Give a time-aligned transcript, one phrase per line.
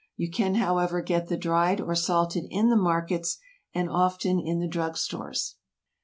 [0.15, 3.37] You can, however, get the dried or salted in the markets,
[3.71, 5.57] and often in the drug stores.